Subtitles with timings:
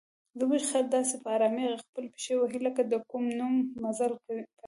[0.39, 4.43] زموږ خر داسې په آرامۍ خپلې پښې وهي لکه د کوم نوي مزل پیل.